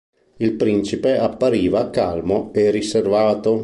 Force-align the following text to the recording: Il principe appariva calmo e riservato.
Il 0.37 0.53
principe 0.53 1.19
appariva 1.19 1.91
calmo 1.91 2.49
e 2.55 2.71
riservato. 2.71 3.59